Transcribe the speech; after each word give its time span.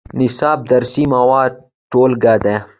نصاب 0.19 0.57
د 0.63 0.67
درسي 0.71 1.03
موادو 1.13 1.59
ټولګه 1.91 2.35
ده 2.43 2.55